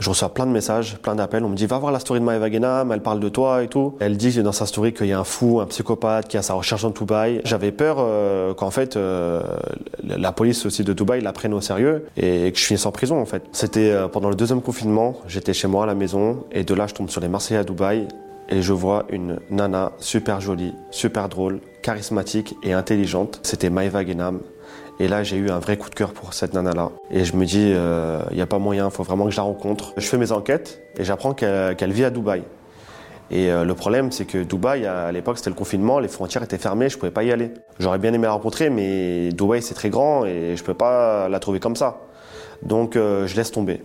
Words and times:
Je 0.00 0.08
reçois 0.08 0.32
plein 0.32 0.46
de 0.46 0.50
messages, 0.50 0.96
plein 0.96 1.14
d'appels. 1.14 1.44
On 1.44 1.50
me 1.50 1.54
dit 1.54 1.66
va 1.66 1.78
voir 1.78 1.92
la 1.92 1.98
story 1.98 2.20
de 2.20 2.24
Maëva 2.24 2.50
Genam, 2.50 2.90
elle 2.90 3.02
parle 3.02 3.20
de 3.20 3.28
toi 3.28 3.62
et 3.62 3.68
tout. 3.68 3.96
Elle 4.00 4.16
dit 4.16 4.42
dans 4.42 4.50
sa 4.50 4.64
story 4.64 4.94
qu'il 4.94 5.08
y 5.08 5.12
a 5.12 5.20
un 5.20 5.24
fou, 5.24 5.60
un 5.60 5.66
psychopathe 5.66 6.26
qui 6.26 6.38
a 6.38 6.42
sa 6.42 6.54
recherche 6.54 6.84
en 6.84 6.90
Dubaï. 6.90 7.42
J'avais 7.44 7.70
peur 7.70 7.96
euh, 7.98 8.54
qu'en 8.54 8.70
fait 8.70 8.96
euh, 8.96 9.42
la 10.02 10.32
police 10.32 10.64
aussi 10.64 10.84
de 10.84 10.94
Dubaï 10.94 11.20
la 11.20 11.34
prenne 11.34 11.52
au 11.52 11.60
sérieux 11.60 12.06
et 12.16 12.50
que 12.50 12.58
je 12.58 12.64
finisse 12.64 12.86
en 12.86 12.92
prison 12.92 13.20
en 13.20 13.26
fait. 13.26 13.42
C'était 13.52 13.90
euh, 13.90 14.08
pendant 14.08 14.30
le 14.30 14.36
deuxième 14.36 14.62
confinement, 14.62 15.16
j'étais 15.28 15.52
chez 15.52 15.68
moi 15.68 15.84
à 15.84 15.86
la 15.86 15.94
maison 15.94 16.44
et 16.50 16.64
de 16.64 16.72
là 16.72 16.86
je 16.86 16.94
tombe 16.94 17.10
sur 17.10 17.20
les 17.20 17.28
Marseillais 17.28 17.60
à 17.60 17.64
Dubaï 17.64 18.08
et 18.48 18.62
je 18.62 18.72
vois 18.72 19.04
une 19.10 19.38
nana 19.50 19.92
super 19.98 20.40
jolie, 20.40 20.72
super 20.90 21.28
drôle, 21.28 21.60
charismatique 21.82 22.56
et 22.62 22.72
intelligente. 22.72 23.38
C'était 23.42 23.68
Maëva 23.68 24.04
Genam. 24.04 24.40
Et 25.00 25.08
là, 25.08 25.22
j'ai 25.22 25.38
eu 25.38 25.48
un 25.48 25.60
vrai 25.60 25.78
coup 25.78 25.88
de 25.88 25.94
cœur 25.94 26.12
pour 26.12 26.34
cette 26.34 26.52
nana-là. 26.52 26.90
Et 27.10 27.24
je 27.24 27.34
me 27.34 27.46
dis, 27.46 27.68
il 27.70 27.74
euh, 27.74 28.20
n'y 28.32 28.42
a 28.42 28.46
pas 28.46 28.58
moyen, 28.58 28.84
il 28.84 28.90
faut 28.90 29.02
vraiment 29.02 29.24
que 29.24 29.30
je 29.30 29.38
la 29.38 29.44
rencontre. 29.44 29.94
Je 29.96 30.06
fais 30.06 30.18
mes 30.18 30.30
enquêtes 30.30 30.82
et 30.98 31.04
j'apprends 31.04 31.32
qu'elle 31.32 31.92
vit 31.92 32.04
à 32.04 32.10
Dubaï. 32.10 32.42
Et 33.30 33.50
euh, 33.50 33.64
le 33.64 33.74
problème, 33.74 34.12
c'est 34.12 34.26
que 34.26 34.42
Dubaï, 34.42 34.84
à 34.84 35.10
l'époque, 35.10 35.38
c'était 35.38 35.48
le 35.48 35.56
confinement, 35.56 36.00
les 36.00 36.08
frontières 36.08 36.42
étaient 36.42 36.58
fermées, 36.58 36.90
je 36.90 36.98
pouvais 36.98 37.10
pas 37.10 37.22
y 37.22 37.32
aller. 37.32 37.50
J'aurais 37.78 37.98
bien 37.98 38.12
aimé 38.12 38.24
la 38.24 38.32
rencontrer, 38.32 38.68
mais 38.68 39.30
Dubaï, 39.30 39.62
c'est 39.62 39.72
très 39.72 39.88
grand 39.88 40.26
et 40.26 40.54
je 40.54 40.62
peux 40.62 40.74
pas 40.74 41.30
la 41.30 41.38
trouver 41.38 41.60
comme 41.60 41.76
ça. 41.76 42.02
Donc, 42.62 42.94
euh, 42.94 43.26
je 43.26 43.36
laisse 43.36 43.52
tomber. 43.52 43.80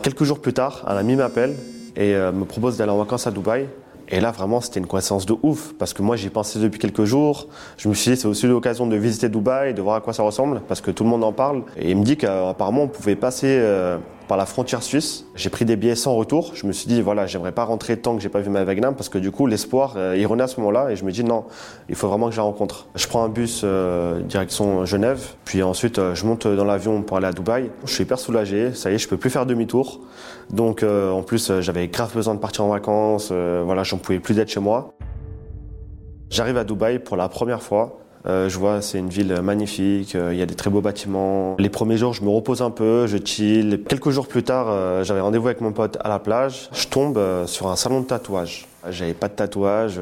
Quelques 0.00 0.22
jours 0.22 0.38
plus 0.38 0.52
tard, 0.52 0.84
un 0.86 0.96
ami 0.96 1.16
m'appelle 1.16 1.56
et 1.96 2.14
me 2.14 2.44
propose 2.44 2.76
d'aller 2.76 2.92
en 2.92 2.98
vacances 2.98 3.26
à 3.26 3.32
Dubaï. 3.32 3.66
Et 4.08 4.20
là, 4.20 4.30
vraiment, 4.30 4.60
c'était 4.60 4.78
une 4.78 4.86
coïncidence 4.86 5.26
de 5.26 5.34
ouf, 5.42 5.74
parce 5.78 5.92
que 5.92 6.02
moi, 6.02 6.16
j'y 6.16 6.28
pensais 6.28 6.60
depuis 6.60 6.78
quelques 6.78 7.04
jours. 7.04 7.48
Je 7.76 7.88
me 7.88 7.94
suis 7.94 8.12
dit, 8.12 8.16
c'est 8.16 8.28
aussi 8.28 8.46
l'occasion 8.46 8.86
de 8.86 8.96
visiter 8.96 9.28
Dubaï, 9.28 9.74
de 9.74 9.82
voir 9.82 9.96
à 9.96 10.00
quoi 10.00 10.12
ça 10.12 10.22
ressemble, 10.22 10.60
parce 10.68 10.80
que 10.80 10.92
tout 10.92 11.02
le 11.02 11.10
monde 11.10 11.24
en 11.24 11.32
parle. 11.32 11.64
Et 11.76 11.90
il 11.90 11.96
me 11.96 12.04
dit 12.04 12.16
qu'apparemment, 12.16 12.84
on 12.84 12.88
pouvait 12.88 13.16
passer 13.16 13.48
euh, 13.48 13.98
par 14.28 14.36
la 14.36 14.46
frontière 14.46 14.82
suisse. 14.82 15.24
J'ai 15.34 15.50
pris 15.50 15.64
des 15.64 15.76
billets 15.76 15.94
sans 15.94 16.14
retour. 16.14 16.52
Je 16.54 16.66
me 16.66 16.72
suis 16.72 16.88
dit, 16.88 17.00
voilà, 17.00 17.26
j'aimerais 17.26 17.52
pas 17.52 17.64
rentrer 17.64 17.96
tant 17.96 18.16
que 18.16 18.22
j'ai 18.22 18.28
pas 18.28 18.40
vu 18.40 18.50
ma 18.50 18.64
Wagnam 18.64 18.94
parce 18.94 19.08
que 19.08 19.18
du 19.18 19.30
coup, 19.30 19.46
l'espoir, 19.46 19.94
euh, 19.96 20.16
il 20.16 20.26
renaît 20.26 20.44
à 20.44 20.48
ce 20.48 20.60
moment-là 20.60 20.90
et 20.90 20.96
je 20.96 21.04
me 21.04 21.12
dis, 21.12 21.24
non, 21.24 21.44
il 21.88 21.94
faut 21.94 22.08
vraiment 22.08 22.26
que 22.26 22.32
je 22.32 22.38
la 22.38 22.44
rencontre. 22.44 22.88
Je 22.94 23.06
prends 23.06 23.24
un 23.24 23.28
bus 23.28 23.62
euh, 23.64 24.20
direction 24.20 24.84
Genève, 24.84 25.34
puis 25.44 25.62
ensuite, 25.62 25.98
euh, 25.98 26.14
je 26.14 26.26
monte 26.26 26.46
dans 26.46 26.64
l'avion 26.64 27.02
pour 27.02 27.16
aller 27.16 27.26
à 27.26 27.32
Dubaï. 27.32 27.70
Je 27.84 27.92
suis 27.92 28.02
hyper 28.02 28.18
soulagé. 28.18 28.74
Ça 28.74 28.90
y 28.90 28.94
est, 28.94 28.98
je 28.98 29.08
peux 29.08 29.16
plus 29.16 29.30
faire 29.30 29.46
demi-tour. 29.46 30.00
Donc, 30.50 30.84
en 30.84 31.22
plus, 31.22 31.60
j'avais 31.60 31.88
grave 31.88 32.14
besoin 32.14 32.34
de 32.34 32.38
partir 32.38 32.64
en 32.64 32.68
vacances. 32.68 33.32
voilà, 33.32 33.82
j'en 33.82 33.98
pouvais 33.98 34.20
plus 34.20 34.34
d'être 34.34 34.48
chez 34.48 34.60
moi. 34.60 34.94
J'arrive 36.30 36.56
à 36.56 36.64
Dubaï 36.64 37.00
pour 37.00 37.16
la 37.16 37.28
première 37.28 37.62
fois. 37.62 37.98
Euh, 38.28 38.48
je 38.48 38.58
vois, 38.58 38.82
c'est 38.82 38.98
une 38.98 39.08
ville 39.08 39.40
magnifique, 39.40 40.14
euh, 40.14 40.32
il 40.32 40.38
y 40.38 40.42
a 40.42 40.46
des 40.46 40.54
très 40.54 40.70
beaux 40.70 40.80
bâtiments. 40.80 41.56
Les 41.58 41.68
premiers 41.68 41.96
jours, 41.96 42.12
je 42.12 42.24
me 42.24 42.28
repose 42.28 42.60
un 42.60 42.70
peu, 42.70 43.06
je 43.06 43.18
chill. 43.24 43.82
Quelques 43.88 44.10
jours 44.10 44.26
plus 44.26 44.42
tard, 44.42 44.66
euh, 44.68 45.04
j'avais 45.04 45.20
rendez-vous 45.20 45.46
avec 45.46 45.60
mon 45.60 45.72
pote 45.72 45.96
à 46.02 46.08
la 46.08 46.18
plage. 46.18 46.68
Je 46.72 46.88
tombe 46.88 47.20
sur 47.46 47.68
un 47.68 47.76
salon 47.76 48.00
de 48.00 48.06
tatouage. 48.06 48.66
J'avais 48.90 49.14
pas 49.14 49.28
de 49.28 49.34
tatouage. 49.34 50.00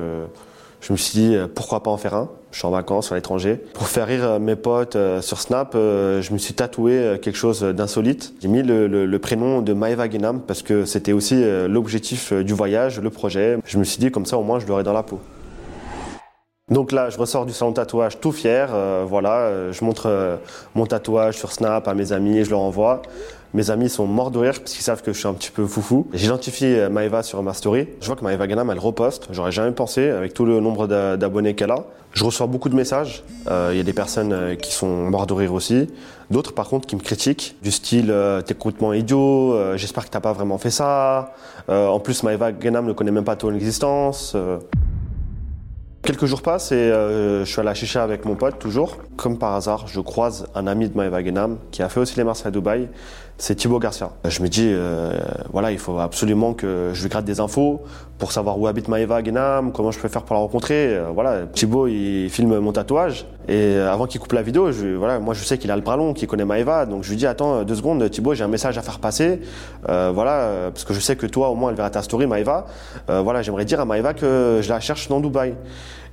je 0.80 0.92
me 0.92 0.96
suis 0.96 1.18
dit, 1.18 1.36
pourquoi 1.54 1.82
pas 1.82 1.90
en 1.90 1.96
faire 1.96 2.14
un? 2.14 2.28
Je 2.50 2.58
suis 2.58 2.66
en 2.66 2.70
vacances 2.70 3.10
à 3.12 3.14
l'étranger. 3.14 3.60
Pour 3.72 3.88
faire 3.88 4.06
rire 4.06 4.38
mes 4.38 4.56
potes 4.56 4.96
sur 5.20 5.40
Snap, 5.40 5.72
je 5.74 6.32
me 6.32 6.38
suis 6.38 6.54
tatoué 6.54 7.18
quelque 7.22 7.36
chose 7.36 7.62
d'insolite. 7.62 8.34
J'ai 8.40 8.48
mis 8.48 8.62
le, 8.62 9.16
prénom 9.18 9.62
de 9.62 9.72
Maeva 9.72 10.08
Genam 10.08 10.40
parce 10.40 10.62
que 10.62 10.84
c'était 10.84 11.12
aussi 11.12 11.42
l'objectif 11.68 12.32
du 12.32 12.52
voyage, 12.52 13.00
le 13.00 13.10
projet. 13.10 13.58
Je 13.64 13.78
me 13.78 13.84
suis 13.84 13.98
dit, 13.98 14.10
comme 14.10 14.26
ça, 14.26 14.36
au 14.36 14.42
moins, 14.42 14.58
je 14.58 14.66
l'aurai 14.66 14.82
dans 14.82 14.92
la 14.92 15.02
peau. 15.02 15.20
Donc 16.70 16.92
là, 16.92 17.10
je 17.10 17.18
ressors 17.18 17.44
du 17.44 17.52
salon 17.52 17.72
de 17.72 17.76
tatouage 17.76 18.20
tout 18.20 18.32
fier. 18.32 18.70
Euh, 18.72 19.04
voilà, 19.06 19.32
euh, 19.32 19.70
je 19.70 19.84
montre 19.84 20.06
euh, 20.06 20.38
mon 20.74 20.86
tatouage 20.86 21.36
sur 21.36 21.52
Snap 21.52 21.86
à 21.86 21.92
mes 21.92 22.12
amis 22.12 22.42
je 22.42 22.48
leur 22.48 22.60
envoie. 22.60 23.02
Mes 23.52 23.70
amis 23.70 23.90
sont 23.90 24.06
morts 24.06 24.30
de 24.30 24.38
rire 24.38 24.54
parce 24.58 24.72
qu'ils 24.72 24.82
savent 24.82 25.02
que 25.02 25.12
je 25.12 25.18
suis 25.18 25.28
un 25.28 25.34
petit 25.34 25.50
peu 25.50 25.66
foufou. 25.66 26.08
J'identifie 26.14 26.74
Maeva 26.90 27.22
sur 27.22 27.42
ma 27.42 27.52
story. 27.52 27.86
Je 28.00 28.06
vois 28.06 28.16
que 28.16 28.24
Maeva 28.24 28.46
Ganam, 28.46 28.70
elle 28.70 28.78
reposte. 28.78 29.28
J'aurais 29.30 29.52
jamais 29.52 29.72
pensé 29.72 30.08
avec 30.08 30.32
tout 30.32 30.46
le 30.46 30.58
nombre 30.58 30.86
d'abonnés 30.86 31.54
qu'elle 31.54 31.70
a. 31.70 31.84
Je 32.12 32.24
reçois 32.24 32.46
beaucoup 32.46 32.68
de 32.68 32.74
messages. 32.74 33.22
Il 33.46 33.76
y 33.76 33.80
a 33.80 33.84
des 33.84 33.92
personnes 33.92 34.56
qui 34.56 34.72
sont 34.72 35.08
morts 35.08 35.28
de 35.28 35.34
rire 35.34 35.52
aussi. 35.52 35.88
D'autres, 36.32 36.52
par 36.52 36.68
contre, 36.68 36.88
qui 36.88 36.96
me 36.96 37.00
critiquent 37.00 37.54
du 37.62 37.70
style 37.70 38.12
t'es 38.44 38.54
complètement 38.54 38.92
idiot. 38.92 39.76
J'espère 39.76 40.04
que 40.04 40.10
t'as 40.10 40.18
pas 40.18 40.32
vraiment 40.32 40.58
fait 40.58 40.70
ça. 40.70 41.32
en 41.68 42.00
plus, 42.00 42.24
Maeva 42.24 42.50
Ganam 42.50 42.86
ne 42.86 42.92
connaît 42.92 43.12
même 43.12 43.22
pas 43.22 43.36
ton 43.36 43.54
existence. 43.54 44.34
Quelques 46.04 46.26
jours 46.26 46.42
passent 46.42 46.70
et 46.70 46.74
euh, 46.74 47.46
je 47.46 47.50
suis 47.50 47.60
à 47.60 47.62
la 47.62 47.72
chicha 47.72 48.02
avec 48.02 48.26
mon 48.26 48.34
pote 48.34 48.58
toujours. 48.58 48.98
Comme 49.16 49.38
par 49.38 49.54
hasard, 49.54 49.86
je 49.88 50.00
croise 50.00 50.46
un 50.54 50.66
ami 50.66 50.90
de 50.90 50.94
Maëva 50.94 51.24
Genam 51.24 51.56
qui 51.70 51.82
a 51.82 51.88
fait 51.88 51.98
aussi 51.98 52.14
les 52.18 52.24
Marseillais 52.24 52.48
à 52.48 52.50
Dubaï. 52.50 52.90
C'est 53.36 53.56
Thibaut 53.56 53.80
Garcia. 53.80 54.10
Je 54.24 54.42
me 54.42 54.48
dis, 54.48 54.70
euh, 54.70 55.12
voilà, 55.52 55.72
il 55.72 55.78
faut 55.78 55.98
absolument 55.98 56.54
que 56.54 56.90
je 56.92 57.02
lui 57.02 57.08
gratte 57.08 57.24
des 57.24 57.40
infos 57.40 57.82
pour 58.16 58.30
savoir 58.30 58.60
où 58.60 58.68
habite 58.68 58.86
Maëva 58.86 59.24
Genam, 59.24 59.72
comment 59.72 59.90
je 59.90 59.98
peux 59.98 60.06
faire 60.08 60.22
pour 60.22 60.34
la 60.34 60.40
rencontrer. 60.40 60.94
Euh, 60.94 61.08
voilà, 61.12 61.46
Thibaut, 61.52 61.88
il 61.88 62.30
filme 62.30 62.58
mon 62.60 62.72
tatouage 62.72 63.26
et 63.48 63.76
avant 63.76 64.06
qu'il 64.06 64.20
coupe 64.20 64.32
la 64.32 64.42
vidéo, 64.42 64.70
je, 64.70 64.94
voilà, 64.94 65.18
moi 65.18 65.34
je 65.34 65.42
sais 65.42 65.58
qu'il 65.58 65.70
a 65.72 65.76
le 65.76 65.82
bras 65.82 65.96
long, 65.96 66.14
qu'il 66.14 66.28
connaît 66.28 66.44
Maëva, 66.44 66.86
donc 66.86 67.02
je 67.02 67.10
lui 67.10 67.16
dis, 67.16 67.26
attends 67.26 67.64
deux 67.64 67.74
secondes, 67.74 68.08
Thibaut, 68.08 68.34
j'ai 68.34 68.44
un 68.44 68.48
message 68.48 68.78
à 68.78 68.82
faire 68.82 69.00
passer. 69.00 69.40
voilà, 69.86 70.70
parce 70.72 70.84
que 70.84 70.94
je 70.94 71.00
sais 71.00 71.16
que 71.16 71.26
toi, 71.26 71.50
au 71.50 71.56
moins, 71.56 71.70
elle 71.70 71.76
verra 71.76 71.90
ta 71.90 72.02
story, 72.02 72.26
Maëva. 72.26 72.66
voilà, 73.08 73.42
j'aimerais 73.42 73.64
dire 73.64 73.80
à 73.80 73.84
Maëva 73.84 74.14
que 74.14 74.60
je 74.62 74.68
la 74.68 74.80
cherche 74.80 75.08
dans 75.08 75.20
Dubaï. 75.20 75.54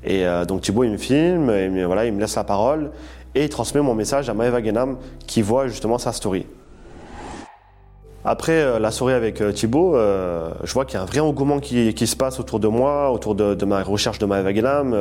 Et 0.04 0.26
euh, 0.26 0.46
donc 0.46 0.62
Thibaut, 0.62 0.84
il 0.84 0.92
me 0.92 0.98
filme, 0.98 1.50
et, 1.50 1.86
voilà, 1.86 2.06
il 2.06 2.14
me 2.14 2.20
laisse 2.20 2.36
la 2.36 2.44
parole 2.44 2.92
et 3.34 3.44
il 3.44 3.50
transmet 3.50 3.82
mon 3.82 3.94
message 3.94 4.30
à 4.30 4.34
Maëva 4.34 4.62
Genam 4.64 4.98
qui 5.26 5.42
voit 5.42 5.68
justement 5.68 5.98
sa 5.98 6.12
story. 6.12 6.46
Après 8.24 8.62
euh, 8.62 8.80
la 8.80 8.92
soirée 8.92 9.14
avec 9.14 9.42
euh, 9.42 9.52
Thibaut, 9.52 9.96
je 9.96 10.74
vois 10.74 10.86
qu'il 10.86 10.96
y 10.96 10.98
a 10.98 11.02
un 11.02 11.06
vrai 11.06 11.20
engouement 11.20 11.60
qui, 11.60 12.08
se 12.08 12.16
passe 12.16 12.40
autour 12.40 12.60
de 12.60 12.68
moi, 12.68 13.12
autour 13.12 13.36
de, 13.36 13.66
ma 13.66 13.84
recherche 13.84 14.20
de 14.20 14.26
Maëva 14.26 14.54
Genam. 14.54 14.96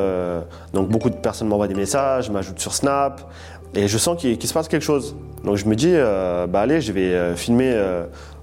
donc 0.72 0.88
beaucoup 0.88 1.10
de 1.10 1.16
personnes 1.16 1.48
m'envoient 1.48 1.68
des 1.68 1.74
messages, 1.74 2.30
m'ajoutent 2.30 2.60
sur 2.60 2.74
Snap, 2.74 3.20
et 3.74 3.88
je 3.88 3.98
sens 3.98 4.20
qu'il 4.20 4.42
se 4.42 4.52
passe 4.52 4.68
quelque 4.68 4.82
chose. 4.82 5.16
Donc 5.44 5.56
je 5.56 5.66
me 5.66 5.74
dis, 5.74 5.94
bah 6.48 6.60
allez, 6.60 6.80
je 6.80 6.92
vais 6.92 7.34
filmer 7.36 7.74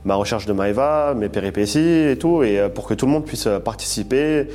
ma 0.06 0.16
recherche 0.16 0.46
de 0.46 0.54
Maëva, 0.54 1.14
mes 1.16 1.30
péripéties 1.30 2.10
et 2.10 2.18
tout, 2.18 2.44
et 2.44 2.70
pour 2.74 2.88
que 2.88 2.94
tout 2.94 3.06
le 3.06 3.12
monde 3.12 3.26
puisse 3.26 3.48
participer 3.64 4.48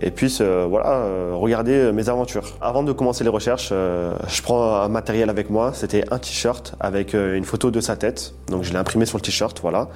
et 0.00 0.10
puis 0.10 0.36
euh, 0.40 0.66
voilà, 0.68 0.90
euh, 0.90 1.32
regarder 1.34 1.72
euh, 1.72 1.92
mes 1.92 2.08
aventures. 2.08 2.44
Avant 2.60 2.82
de 2.82 2.92
commencer 2.92 3.24
les 3.24 3.30
recherches, 3.30 3.70
je 3.70 4.42
prends 4.42 4.76
un 4.76 4.88
matériel 4.88 5.28
avec 5.30 5.50
moi. 5.50 5.72
C'était 5.74 6.04
un 6.12 6.18
t-shirt 6.18 6.74
avec 6.80 7.14
une 7.14 7.44
photo 7.44 7.70
de 7.70 7.80
sa 7.80 7.96
tête. 7.96 8.34
Donc 8.48 8.62
je 8.62 8.72
l'ai 8.72 8.78
imprimé 8.78 9.06
sur 9.06 9.18
le 9.18 9.22
t-shirt, 9.22 9.58
voilà. 9.60 9.88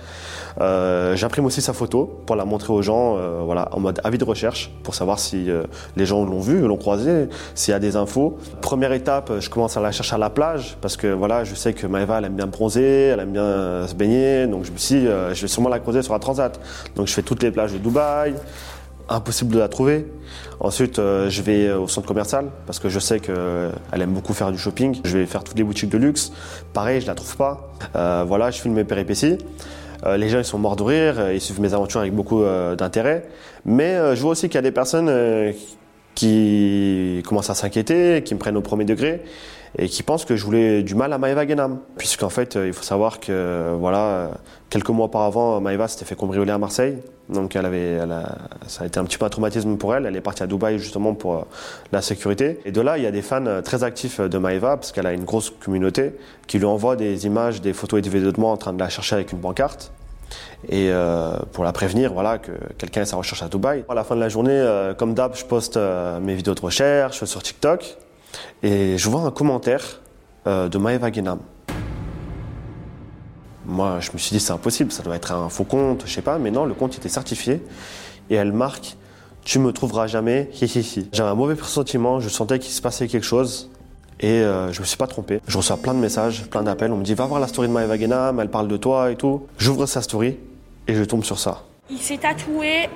J'imprime 1.15 1.47
aussi 1.47 1.63
sa 1.63 1.73
photo 1.73 2.23
pour 2.27 2.37
la 2.37 2.45
montrer 2.45 2.73
aux 2.73 2.83
gens, 2.83 3.17
voilà, 3.45 3.69
en 3.73 3.81
mode 3.81 4.01
avis 4.05 4.19
de 4.19 4.25
recherche, 4.25 4.71
pour 4.83 4.95
savoir 4.95 5.19
si 5.19 5.49
les 5.97 6.07
gens 6.07 6.25
l'ont 6.25 6.41
vu, 6.41 6.61
l'ont 6.61 6.77
croisé, 6.77 7.29
s'il 7.55 7.73
y 7.73 7.75
a 7.75 7.79
des 7.79 7.97
infos. 7.97 8.39
Première 8.61 8.93
étape, 8.93 9.33
je 9.41 9.51
commence 9.51 9.77
à 9.77 9.81
la 9.81 9.93
chercher 9.93 10.15
à 10.15 10.19
la 10.19 10.31
plage 10.31 10.77
parce 10.81 10.97
que 10.97 11.07
voilà, 11.07 11.45
je 11.45 11.55
sais 11.55 11.73
que 11.73 11.87
Maëva 11.87 12.19
elle 12.19 12.27
aime 12.27 12.37
bien 12.37 12.47
bronzer, 12.47 13.11
elle 13.13 13.21
aime 13.21 13.33
bien 13.33 13.87
se 13.87 13.95
baigner, 13.95 14.47
donc 14.47 14.65
je 14.65 14.73
me 14.73 14.79
suis, 14.79 15.05
je 15.05 15.41
vais 15.41 15.49
sûrement 15.49 15.69
la 15.69 15.79
croiser 15.79 16.03
sur 16.03 16.13
la 16.13 16.19
transat. 16.19 16.59
Donc 16.97 17.07
je 17.07 17.13
fais 17.13 17.23
toutes 17.23 17.43
les 17.43 17.51
plages 17.51 17.73
de 17.73 17.79
Dubaï 17.79 18.35
impossible 19.13 19.55
de 19.55 19.59
la 19.59 19.69
trouver. 19.69 20.07
Ensuite, 20.61 20.99
euh, 20.99 21.29
je 21.29 21.43
vais 21.43 21.73
au 21.73 21.89
centre 21.89 22.07
commercial 22.07 22.47
parce 22.67 22.79
que 22.79 22.89
je 22.89 22.99
sais 22.99 23.21
qu'elle 23.21 23.35
euh, 23.37 23.71
aime 23.93 24.13
beaucoup 24.13 24.33
faire 24.33 24.51
du 24.53 24.59
shopping. 24.59 25.01
Je 25.05 25.19
vais 25.19 25.27
faire 25.27 25.45
toutes 25.45 25.59
les 25.59 25.65
boutiques 25.65 25.91
de 25.91 25.99
luxe. 25.99 26.33
Pareil, 26.73 27.01
je 27.01 27.07
la 27.07 27.15
trouve 27.15 27.37
pas. 27.37 27.73
Euh, 27.97 28.25
voilà, 28.27 28.51
je 28.51 28.61
filme 28.61 28.75
mes 28.75 28.85
péripéties. 28.85 29.39
les 30.17 30.29
gens 30.29 30.39
ils 30.39 30.45
sont 30.45 30.59
morts 30.59 30.77
de 30.77 30.83
rire, 30.83 31.31
ils 31.33 31.41
suivent 31.41 31.61
mes 31.61 31.75
aventures 31.75 32.01
avec 32.01 32.15
beaucoup 32.15 32.43
d'intérêt. 32.77 33.29
Mais 33.65 34.17
je 34.17 34.21
vois 34.21 34.33
aussi 34.33 34.49
qu'il 34.49 34.57
y 34.57 34.59
a 34.59 34.63
des 34.63 34.73
personnes 34.73 35.09
qui 36.15 37.23
commencent 37.27 37.51
à 37.51 37.55
s'inquiéter, 37.55 38.23
qui 38.25 38.35
me 38.35 38.39
prennent 38.39 38.57
au 38.57 38.63
premier 38.63 38.85
degré 38.85 39.23
et 39.79 39.89
qui 39.89 40.03
pensent 40.03 40.25
que 40.25 40.37
je 40.37 40.45
voulais 40.45 40.83
du 40.83 40.95
mal 40.95 41.13
à 41.13 41.19
Maëva 41.19 41.47
Genam. 41.47 41.79
Puisqu'en 41.97 42.29
fait, 42.29 42.59
il 42.63 42.73
faut 42.73 42.83
savoir 42.83 43.21
que 43.21 43.75
voilà, 43.79 44.33
quelques 44.69 44.91
mois 44.91 45.07
auparavant, 45.07 45.61
Maëva 45.61 45.89
s'était 45.89 46.05
fait 46.05 46.15
cambrioler 46.15 46.53
à 46.53 46.59
Marseille. 46.59 46.99
Donc 47.29 47.57
elle 47.57 47.65
avait, 47.65 47.99
ça 48.67 48.85
a 48.85 48.87
été 48.87 48.99
un 48.99 49.05
petit 49.05 49.17
peu 49.17 49.25
un 49.25 49.31
traumatisme 49.31 49.77
pour 49.77 49.95
elle. 49.95 50.05
Elle 50.05 50.17
est 50.17 50.21
partie 50.21 50.43
à 50.43 50.47
Dubaï 50.47 50.79
justement 50.79 51.15
pour 51.15 51.35
euh, 51.35 51.43
la 51.93 52.03
sécurité. 52.03 52.59
Et 52.67 52.73
de 52.73 52.81
là, 52.81 52.99
il 52.99 53.05
y 53.05 53.07
a 53.07 53.11
des 53.11 53.23
fans 53.23 53.47
euh, 53.47 53.63
très 53.63 53.85
actifs 53.85 54.21
de 54.21 54.39
Maëva 54.39 54.77
parce 54.77 54.93
qu'elle 54.93 55.07
a 55.07 55.13
une 55.13 55.25
grosse 55.25 55.51
communauté 55.51 56.13
qui 56.47 56.59
lui 56.59 56.67
envoie 56.67 56.97
des 56.97 57.25
images, 57.25 57.63
des 57.63 57.73
photos 57.73 58.01
et 58.01 58.03
des 58.03 58.11
vidéos 58.11 58.33
de 58.33 58.41
moi 58.41 58.51
en 58.51 58.57
train 58.57 58.73
de 58.73 58.81
la 58.81 58.89
chercher 58.89 59.15
avec 59.15 59.33
une 59.33 59.39
pancarte 59.39 59.93
et 60.69 60.91
euh, 60.91 61.37
pour 61.53 61.65
la 61.65 61.73
prévenir 61.73 62.13
voilà 62.13 62.39
que 62.39 62.53
quelqu'un 62.79 63.03
est 63.03 63.07
sa 63.07 63.17
recherche 63.17 63.43
à 63.43 63.49
Dubaï. 63.49 63.85
À 63.89 63.95
la 63.95 64.05
fin 64.05 64.15
de 64.15 64.21
la 64.21 64.29
journée, 64.29 64.65
comme 64.99 65.15
d'hab, 65.15 65.35
je 65.35 65.45
poste 65.45 65.79
mes 66.21 66.35
vidéos 66.35 66.55
de 66.55 66.61
recherche 66.61 67.25
sur 67.25 67.43
TikTok 67.43 67.97
et 68.63 68.97
je 68.99 69.11
vois 69.11 69.23
un 69.23 69.31
commentaire 69.31 70.01
de 70.47 70.79
Maeva 70.79 71.13
Genam. 71.13 71.41
Moi, 73.65 73.99
je 74.01 74.11
me 74.13 74.19
suis 74.19 74.31
dit 74.31 74.41
c'est 74.41 74.53
impossible, 74.53 74.93
ça 74.93 75.03
doit 75.03 75.17
être 75.17 75.33
un 75.33 75.49
faux 75.49 75.65
compte, 75.65 76.03
je 76.07 76.13
sais 76.13 76.23
pas, 76.23 76.39
mais 76.39 76.51
non, 76.51 76.65
le 76.65 76.75
compte 76.75 76.97
était 76.97 77.09
certifié 77.09 77.63
et 78.31 78.35
elle 78.35 78.53
marque 78.53 78.97
tu 79.45 79.59
me 79.59 79.73
trouveras 79.73 80.07
jamais, 80.07 80.51
J'avais 81.13 81.31
un 81.31 81.35
mauvais 81.35 81.57
pressentiment, 81.57 82.21
je 82.21 82.29
sentais 82.29 82.59
qu'il 82.59 82.73
se 82.73 82.81
passait 82.81 83.09
quelque 83.09 83.25
chose 83.25 83.71
Et 84.23 84.29
euh, 84.29 84.73
je 84.73 84.81
me 84.81 84.87
suis 84.87 84.97
pas 84.97 85.09
trompé. 85.09 85.41
Je 85.49 85.57
reçois 85.57 85.77
plein 85.77 85.95
de 85.95 85.99
messages, 85.99 86.45
plein 86.47 86.63
d'appels. 86.63 86.93
On 86.93 86.97
me 86.97 87.03
dit 87.03 87.15
va 87.15 87.27
voir 87.27 87.41
la 87.41 87.49
story 87.49 87.69
de 87.69 87.73
Maëva 87.73 87.99
Genam, 87.99 88.39
elle 88.41 88.49
parle 88.51 88.69
de 88.69 88.77
toi 88.77 89.11
et 89.11 89.17
tout. 89.17 89.47
J'ouvre 89.59 89.87
sa 89.87 90.01
story 90.01 90.37
et 90.87 90.95
je 90.95 91.03
tombe 91.03 91.25
sur 91.25 91.39
ça. 91.39 91.65
Il 91.91 91.99
s'est 91.99 92.19
tatoué 92.19 92.89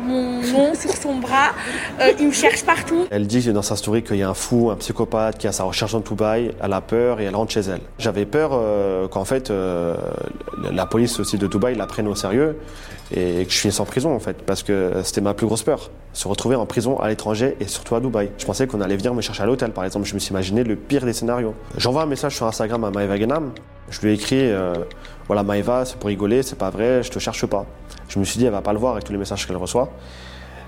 mon 0.00 0.40
nom 0.42 0.74
sur 0.74 0.92
son 0.92 1.16
bras. 1.16 1.52
Euh, 2.00 2.12
il 2.18 2.28
me 2.28 2.32
cherche 2.32 2.64
partout. 2.64 3.06
Elle 3.10 3.26
dit 3.26 3.52
dans 3.52 3.62
sa 3.62 3.76
story 3.76 4.02
qu'il 4.02 4.16
y 4.16 4.22
a 4.22 4.28
un 4.28 4.34
fou, 4.34 4.70
un 4.70 4.76
psychopathe 4.76 5.38
qui 5.38 5.46
a 5.46 5.52
sa 5.52 5.64
recherche 5.64 5.92
dans 5.92 6.00
Dubaï. 6.00 6.52
Elle 6.62 6.72
a 6.72 6.80
peur 6.80 7.20
et 7.20 7.24
elle 7.24 7.34
rentre 7.34 7.52
chez 7.52 7.60
elle. 7.60 7.80
J'avais 7.98 8.26
peur 8.26 8.50
euh, 8.52 9.08
qu'en 9.08 9.24
fait 9.24 9.50
euh, 9.50 9.96
la 10.72 10.86
police 10.86 11.18
aussi 11.20 11.38
de 11.38 11.46
Dubaï 11.46 11.74
la 11.74 11.86
prenne 11.86 12.08
au 12.08 12.14
sérieux 12.14 12.58
et 13.14 13.44
que 13.44 13.52
je 13.52 13.58
finisse 13.58 13.80
en 13.80 13.84
prison 13.84 14.14
en 14.14 14.18
fait 14.18 14.42
parce 14.44 14.62
que 14.62 14.92
c'était 15.02 15.20
ma 15.20 15.34
plus 15.34 15.46
grosse 15.46 15.62
peur. 15.62 15.90
Se 16.12 16.28
retrouver 16.28 16.56
en 16.56 16.66
prison 16.66 16.98
à 17.00 17.08
l'étranger 17.08 17.56
et 17.60 17.66
surtout 17.66 17.94
à 17.96 18.00
Dubaï. 18.00 18.30
Je 18.38 18.44
pensais 18.46 18.66
qu'on 18.66 18.80
allait 18.80 18.96
venir 18.96 19.14
me 19.14 19.20
chercher 19.20 19.42
à 19.42 19.46
l'hôtel 19.46 19.72
par 19.72 19.84
exemple. 19.84 20.06
Je 20.06 20.14
me 20.14 20.18
suis 20.18 20.30
imaginé 20.30 20.64
le 20.64 20.76
pire 20.76 21.04
des 21.04 21.12
scénarios. 21.12 21.54
J'envoie 21.76 22.02
un 22.02 22.06
message 22.06 22.36
sur 22.36 22.46
Instagram 22.46 22.84
à 22.84 22.90
Maëva 22.90 23.16
Genam. 23.16 23.52
Je 23.90 24.00
lui 24.00 24.10
ai 24.10 24.14
écrit 24.14 24.50
voilà 25.26 25.42
Maëva, 25.42 25.84
c'est 25.84 25.96
pour 25.96 26.08
rigoler, 26.08 26.42
c'est 26.42 26.58
pas 26.58 26.70
vrai, 26.70 27.02
je 27.02 27.10
te 27.10 27.18
cherche 27.18 27.46
pas. 27.46 27.64
Je 28.08 28.18
me 28.18 28.24
suis 28.24 28.38
dit 28.38 28.44
elle 28.44 28.52
va 28.52 28.62
pas 28.62 28.72
le 28.72 28.78
voir 28.78 28.92
avec 28.92 29.04
tous 29.04 29.12
les 29.12 29.18
messages 29.18 29.46
qu'elle 29.46 29.56
reçoit. 29.56 29.90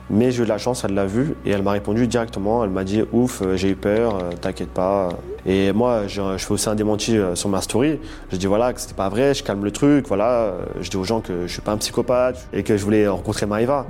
Mais 0.09 0.31
j'ai 0.31 0.43
eu 0.43 0.44
de 0.44 0.49
la 0.49 0.59
chance, 0.59 0.85
elle 0.85 0.94
l'a 0.94 1.06
vu 1.06 1.35
et 1.44 1.50
elle 1.50 1.62
m'a 1.62 1.73
répondu 1.73 2.06
directement. 2.06 2.62
Elle 2.62 2.71
m'a 2.71 2.85
dit 2.85 3.03
ouf, 3.12 3.43
euh, 3.43 3.56
j'ai 3.56 3.71
eu 3.71 3.77
peur, 3.77 4.17
euh, 4.17 4.31
t'inquiète 4.41 4.71
pas. 4.71 5.09
Et 5.44 5.73
moi, 5.73 6.06
je, 6.06 6.37
fais 6.38 6.53
aussi 6.53 6.69
un 6.69 6.77
démenti 6.77 7.17
euh, 7.17 7.35
sur 7.35 7.49
ma 7.49 7.61
story. 7.61 7.99
Je 8.31 8.37
dis 8.37 8.47
voilà 8.47 8.73
que 8.73 8.81
c'était 8.81 8.94
pas 8.94 9.09
vrai, 9.09 9.35
je 9.35 9.43
calme 9.43 9.65
le 9.65 9.73
truc, 9.73 10.06
voilà. 10.06 10.55
Je 10.81 10.88
dis 10.88 10.97
aux 10.97 11.05
gens 11.05 11.21
que 11.21 11.47
je 11.49 11.53
suis 11.53 11.62
pas 11.62 11.73
un 11.73 11.79
psychopathe 11.79 12.49
et 12.53 12.62
que 12.62 12.77
je 12.77 12.85
voulais 12.85 13.09
rencontrer 13.09 13.47
Maëva. 13.47 13.87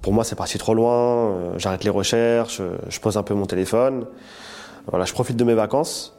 Pour 0.00 0.12
moi, 0.12 0.22
c'est 0.22 0.36
parti 0.36 0.58
trop 0.58 0.74
loin. 0.74 1.54
J'arrête 1.56 1.82
les 1.82 1.90
recherches, 1.90 2.60
je 2.88 3.00
pose 3.00 3.16
un 3.16 3.22
peu 3.22 3.34
mon 3.34 3.46
téléphone. 3.46 4.06
Voilà, 4.86 5.06
je 5.06 5.12
profite 5.12 5.36
de 5.36 5.44
mes 5.44 5.54
vacances. 5.54 6.14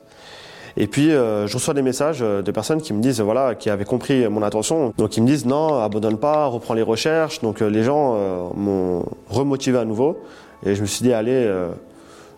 Et 0.78 0.88
puis, 0.88 1.12
euh, 1.12 1.48
je 1.48 1.54
reçois 1.54 1.74
des 1.74 1.82
messages 1.82 2.20
euh, 2.22 2.42
de 2.42 2.52
personnes 2.52 2.82
qui 2.82 2.94
me 2.94 3.02
disent, 3.02 3.22
voilà, 3.22 3.56
qui 3.56 3.70
avaient 3.70 3.86
compris 3.86 4.28
mon 4.28 4.44
intention. 4.44 4.94
Donc, 4.98 5.16
ils 5.16 5.22
me 5.22 5.28
disent, 5.28 5.46
non, 5.46 5.80
abandonne 5.80 6.18
pas, 6.18 6.48
reprends 6.48 6.74
les 6.74 6.82
recherches. 6.82 7.42
Donc, 7.42 7.62
euh, 7.62 7.70
les 7.70 7.84
gens 7.84 8.18
m'ont 8.56 9.06
remotivé 9.30 9.78
à 9.78 9.86
nouveau. 9.86 10.20
Et 10.66 10.76
je 10.76 10.82
me 10.82 10.86
suis 10.86 11.04
dit, 11.04 11.14
allez, 11.14 11.50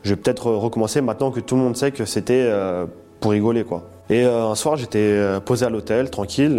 je 0.03 0.09
vais 0.09 0.15
peut-être 0.15 0.51
recommencer 0.51 1.01
maintenant 1.01 1.31
que 1.31 1.39
tout 1.39 1.55
le 1.55 1.61
monde 1.61 1.77
sait 1.77 1.91
que 1.91 2.05
c'était 2.05 2.51
pour 3.19 3.31
rigoler, 3.31 3.63
quoi. 3.63 3.83
Et 4.09 4.23
un 4.23 4.55
soir, 4.55 4.75
j'étais 4.75 5.17
posé 5.45 5.65
à 5.65 5.69
l'hôtel, 5.69 6.09
tranquille. 6.09 6.55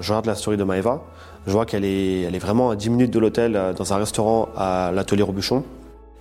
je 0.00 0.08
regarde 0.08 0.26
la 0.26 0.34
story 0.34 0.56
de 0.56 0.64
Maëva. 0.64 1.02
Je 1.46 1.52
vois 1.52 1.66
qu'elle 1.66 1.84
est, 1.84 2.22
elle 2.22 2.34
est 2.34 2.40
vraiment 2.40 2.70
à 2.70 2.76
10 2.76 2.90
minutes 2.90 3.12
de 3.12 3.18
l'hôtel, 3.18 3.58
dans 3.76 3.92
un 3.92 3.96
restaurant 3.96 4.48
à 4.56 4.92
l'atelier 4.94 5.22
Robuchon. 5.22 5.64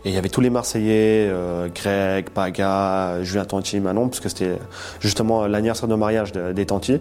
Et 0.06 0.10
il 0.10 0.16
y 0.16 0.18
avait 0.18 0.30
tous 0.30 0.42
les 0.42 0.50
Marseillais, 0.50 1.28
euh, 1.30 1.68
Greg, 1.74 2.30
Paga, 2.30 3.22
Julien 3.24 3.44
Tanti, 3.46 3.80
Manon, 3.82 4.08
parce 4.08 4.22
que 4.22 4.30
c'était 4.30 4.58
justement 5.02 5.46
l'anniversaire 5.46 5.90
de 5.90 5.96
mariage 5.96 6.32
de- 6.32 6.54
des 6.54 6.66
Tanti. 6.66 7.00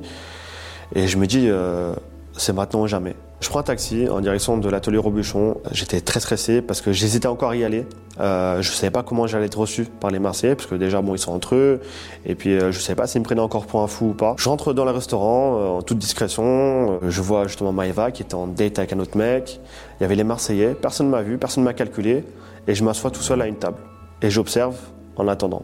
Et 0.94 1.06
je 1.06 1.16
me 1.16 1.26
dis, 1.26 1.46
euh, 1.48 1.92
c'est 2.36 2.52
maintenant 2.52 2.82
ou 2.82 2.86
jamais. 2.88 3.14
Je 3.40 3.48
prends 3.50 3.60
un 3.60 3.62
taxi 3.62 4.08
en 4.08 4.20
direction 4.20 4.58
de 4.58 4.68
l'atelier 4.68 4.98
Robuchon. 4.98 5.58
J'étais 5.70 6.00
très 6.00 6.18
stressé 6.18 6.60
parce 6.60 6.80
que 6.80 6.90
j'hésitais 6.90 7.28
encore 7.28 7.50
à 7.50 7.56
y 7.56 7.62
aller. 7.62 7.86
Euh, 8.18 8.60
je 8.62 8.72
savais 8.72 8.90
pas 8.90 9.04
comment 9.04 9.28
j'allais 9.28 9.46
être 9.46 9.58
reçu 9.60 9.84
par 9.84 10.10
les 10.10 10.18
Marseillais, 10.18 10.56
parce 10.56 10.66
que 10.66 10.74
déjà, 10.74 11.00
bon, 11.02 11.14
ils 11.14 11.20
sont 11.20 11.30
entre 11.32 11.54
eux. 11.54 11.80
Et 12.26 12.34
puis, 12.34 12.54
euh, 12.58 12.72
je 12.72 12.80
savais 12.80 12.96
pas 12.96 13.06
s'ils 13.06 13.20
me 13.20 13.24
prenaient 13.24 13.40
encore 13.40 13.66
pour 13.66 13.80
un 13.80 13.86
fou 13.86 14.06
ou 14.06 14.12
pas. 14.14 14.34
J'entre 14.38 14.72
dans 14.72 14.84
le 14.84 14.90
restaurant 14.90 15.76
en 15.76 15.82
toute 15.82 15.98
discrétion. 15.98 16.98
Je 17.06 17.22
vois 17.22 17.46
justement 17.46 17.70
Maëva 17.72 18.10
qui 18.10 18.22
était 18.22 18.34
en 18.34 18.48
date 18.48 18.80
avec 18.80 18.92
un 18.92 18.98
autre 18.98 19.16
mec. 19.16 19.60
Il 20.00 20.02
y 20.02 20.04
avait 20.04 20.16
les 20.16 20.24
Marseillais. 20.24 20.74
Personne 20.74 21.08
m'a 21.08 21.22
vu, 21.22 21.38
personne 21.38 21.62
m'a 21.62 21.74
calculé. 21.74 22.24
Et 22.68 22.74
je 22.74 22.84
m'assois 22.84 23.10
tout 23.10 23.22
seul 23.22 23.42
à 23.42 23.46
une 23.48 23.56
table. 23.56 23.78
Et 24.22 24.30
j'observe 24.30 24.76
en 25.16 25.26
attendant. 25.26 25.62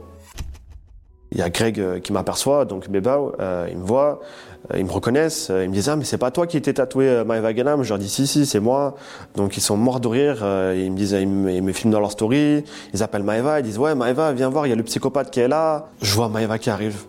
Il 1.33 1.39
y 1.39 1.43
a 1.43 1.51
Greg 1.51 1.81
euh, 1.81 1.99
qui 1.99 2.13
m'aperçoit, 2.13 2.65
donc 2.65 2.89
Bebao, 2.89 3.35
euh, 3.41 3.67
il 3.69 3.79
me 3.79 3.85
voit, 3.85 4.21
euh, 4.73 4.79
ils 4.79 4.85
me 4.85 4.91
reconnaissent, 4.91 5.49
euh, 5.51 5.65
ils 5.65 5.69
me 5.69 5.75
disent 5.75 5.89
ah 5.89 5.97
mais 5.97 6.05
c'est 6.05 6.17
pas 6.17 6.31
toi 6.31 6.47
qui 6.47 6.57
étais 6.57 6.75
tatoué 6.75 7.25
Maëva 7.25 7.53
Ganam, 7.53 7.83
je 7.83 7.89
leur 7.89 7.99
dis 7.99 8.09
si 8.09 8.29
si 8.29 8.47
c'est 8.47 8.61
moi, 8.61 8.95
donc 9.35 9.57
ils 9.57 9.61
sont 9.61 9.77
morts 9.77 9.99
de 9.99 10.07
rire, 10.07 10.37
ils 10.77 10.93
me 10.93 10.97
disent 10.97 11.11
ils 11.11 11.27
me, 11.27 11.73
filment 11.73 11.93
dans 11.93 11.99
leur 11.99 12.13
story, 12.13 12.63
ils 12.93 13.03
appellent 13.03 13.25
Maëva, 13.25 13.59
ils 13.59 13.65
disent 13.65 13.79
ouais 13.79 13.97
Maëva 13.97 14.33
viens 14.33 14.49
voir, 14.49 14.69
il 14.69 14.71
y 14.71 14.73
a 14.73 14.77
le 14.77 14.85
psychopathe 14.85 15.33
qui 15.33 15.41
est 15.41 15.49
là, 15.49 15.89
je 16.03 16.15
vois 16.15 16.29
Maëva 16.29 16.59
qui 16.59 16.71
arrive, 16.71 17.05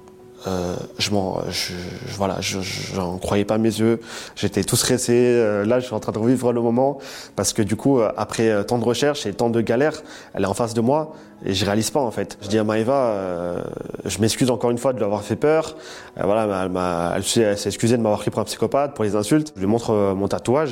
euh, 0.48 0.76
je 1.00 1.12
m'en, 1.12 1.40
je, 1.50 1.74
voilà, 2.18 2.38
je, 2.40 2.62
je- 2.62 2.94
j'en 2.96 3.18
croyais 3.18 3.46
pas 3.46 3.58
mes 3.58 3.70
yeux. 3.80 4.00
J'étais 4.36 4.64
tout 4.64 4.76
stressé. 4.76 5.14
Euh, 5.16 5.66
là, 5.66 5.80
je 5.80 5.86
suis 5.86 5.96
en 5.96 6.00
train 6.00 6.12
de 6.12 6.20
revivre 6.20 6.52
le 6.54 6.62
moment 6.62 7.00
parce 7.36 7.54
que 7.54 7.62
du 7.62 7.76
coup, 7.76 8.00
euh, 8.00 8.12
après 8.18 8.50
euh, 8.50 8.64
tant 8.64 8.78
de 8.78 8.84
recherches 8.86 9.26
et 9.26 9.34
tant 9.34 9.50
de 9.50 9.62
galères, 9.62 10.02
elle 10.34 10.44
est 10.44 10.48
en 10.48 10.54
face 10.54 10.74
de 10.74 10.82
moi 10.82 11.14
et 11.46 11.54
je 11.54 11.66
réalise 11.66 11.90
pas 11.92 12.00
en 12.00 12.12
fait. 12.12 12.38
Je 12.42 12.48
dis 12.48 12.58
à 12.58 12.64
Maëva, 12.64 12.94
euh, 13.08 13.62
je 14.06 14.20
m'excuse 14.20 14.50
encore 14.50 14.72
une 14.72 14.78
fois 14.78 14.94
de 14.94 14.98
lui 14.98 15.06
avoir 15.06 15.22
fait 15.24 15.36
peur. 15.36 15.76
Voilà, 16.22 16.64
elle, 16.64 16.70
m'a, 16.72 17.14
elle, 17.16 17.24
s'est- 17.24 17.56
excusée 17.68 17.98
de 17.98 18.02
m'avoir 18.02 18.20
pris 18.20 18.32
pour 18.32 18.40
un 18.40 18.46
psychopathe, 18.46 18.94
pour 18.94 19.04
les 19.04 19.16
insultes. 19.16 19.52
Je 19.56 19.60
lui 19.62 19.68
montre 19.68 20.14
mon 20.16 20.28
tatouage 20.30 20.72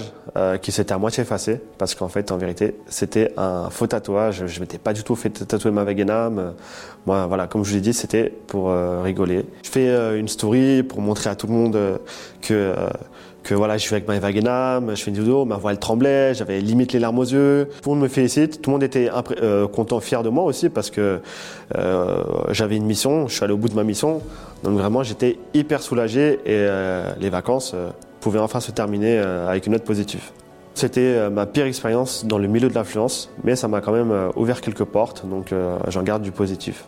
qui 0.61 0.71
s'était 0.71 0.93
à 0.93 0.97
moitié 0.97 1.21
effacé 1.23 1.59
parce 1.77 1.95
qu'en 1.95 2.07
fait, 2.07 2.31
en 2.31 2.37
vérité, 2.37 2.75
c'était 2.87 3.33
un 3.37 3.69
faux 3.69 3.87
tatouage. 3.87 4.45
Je 4.47 4.59
m'étais 4.61 4.77
pas 4.77 4.93
du 4.93 5.03
tout 5.03 5.15
fait 5.15 5.29
tatouer 5.31 5.71
ma 5.71 5.83
Veganam. 5.83 6.53
Moi, 7.05 7.25
voilà, 7.27 7.47
comme 7.47 7.63
je 7.65 7.69
vous 7.71 7.75
l'ai 7.75 7.81
dit, 7.81 7.93
c'était 7.93 8.33
pour 8.47 8.73
rigoler. 9.03 9.45
Je 9.63 9.69
fais 9.69 9.88
euh, 9.88 10.19
une 10.19 10.27
story 10.27 10.83
pour 10.83 11.01
montrer 11.01 11.30
à 11.30 11.36
tout 11.36 11.48
le 11.48 11.54
monde 11.54 11.75
euh, 11.75 11.98
que 12.42 12.54
euh, 12.54 12.88
que 13.44 13.54
voilà, 13.54 13.77
je 13.77 13.81
suis 13.81 13.94
avec 13.94 14.07
Maëva 14.07 14.31
Genam, 14.31 14.95
je 14.95 15.04
fais 15.04 15.12
une 15.12 15.18
vidéo, 15.18 15.44
ma 15.44 15.57
voix 15.57 15.71
elle 15.71 15.80
tremblait, 15.80 16.33
j'avais 16.33 16.62
limite 16.62 16.94
les 16.94 17.00
larmes 17.00 17.19
aux 17.19 17.25
yeux. 17.25 17.68
Tout 17.81 17.89
le 17.89 17.95
monde 17.95 18.04
me 18.04 18.07
félicite, 18.07 18.62
tout 18.62 18.69
le 18.69 18.75
monde 18.75 18.83
était 18.83 19.10
content, 19.74 20.00
fier 20.00 20.24
de 20.24 20.30
moi 20.30 20.45
aussi 20.45 20.69
parce 20.69 20.89
que 20.89 21.19
j'avais 22.51 22.77
une 22.77 22.86
mission, 22.86 23.27
je 23.27 23.33
suis 23.36 23.44
allé 23.44 23.51
au 23.51 23.57
bout 23.57 23.68
de 23.68 23.75
ma 23.75 23.83
mission. 23.83 24.21
Donc 24.63 24.77
vraiment, 24.77 25.04
j'étais 25.04 25.39
hyper 25.54 25.81
soulagé 25.81 26.39
et 26.45 26.66
les 27.19 27.30
vacances 27.30 27.75
pouvaient 28.21 28.39
enfin 28.39 28.62
se 28.62 28.71
terminer 28.71 29.18
avec 29.18 29.66
une 29.68 29.74
note 29.74 29.83
positive. 29.83 30.24
C'était 30.74 31.30
ma 31.30 31.45
pire 31.45 31.66
expérience 31.66 32.24
dans 32.25 32.38
le 32.38 32.48
milieu 32.48 32.69
de 32.69 32.75
l'influence, 32.75 33.30
mais 33.44 33.57
ça 33.57 33.68
m'a 33.68 33.81
quand 33.81 33.92
même 33.92 34.31
ouvert 34.38 34.62
quelques 34.62 34.86
portes, 34.86 35.27
donc 35.27 35.54
j'en 35.89 36.04
garde 36.04 36.21
du 36.21 36.31
positif. 36.31 36.86